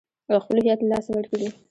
او 0.31 0.37
خپل 0.43 0.55
هويت 0.61 0.79
له 0.81 0.87
لاسه 0.91 1.09
ور 1.11 1.25
کړي. 1.31 1.47